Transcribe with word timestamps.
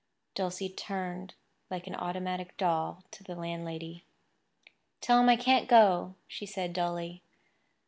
Dulcie 0.33 0.69
turned 0.69 1.35
like 1.69 1.85
an 1.85 1.93
automatic 1.93 2.57
doll 2.57 3.03
to 3.11 3.23
the 3.23 3.35
landlady. 3.35 4.03
"Tell 4.99 5.19
him 5.19 5.29
I 5.29 5.35
can't 5.35 5.67
go," 5.69 6.15
she 6.27 6.47
said 6.47 6.73
dully. 6.73 7.21